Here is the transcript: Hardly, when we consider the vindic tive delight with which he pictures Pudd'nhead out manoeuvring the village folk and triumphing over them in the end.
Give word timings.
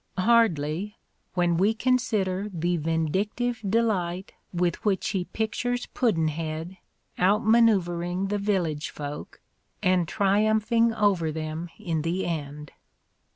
Hardly, 0.17 0.97
when 1.35 1.57
we 1.57 1.75
consider 1.75 2.49
the 2.51 2.75
vindic 2.79 3.35
tive 3.35 3.61
delight 3.61 4.31
with 4.51 4.83
which 4.83 5.09
he 5.09 5.25
pictures 5.25 5.85
Pudd'nhead 5.85 6.77
out 7.19 7.45
manoeuvring 7.45 8.29
the 8.29 8.39
village 8.39 8.89
folk 8.89 9.41
and 9.83 10.07
triumphing 10.07 10.91
over 10.91 11.31
them 11.31 11.69
in 11.77 12.01
the 12.01 12.25
end. 12.25 12.71